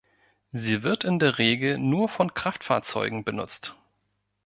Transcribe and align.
Sie 0.51 0.81
wird 0.81 1.03
in 1.03 1.19
der 1.19 1.37
Regel 1.37 1.77
nur 1.77 2.09
von 2.09 2.33
Kraftfahrzeugen 2.33 3.23
benutzt. 3.23 3.75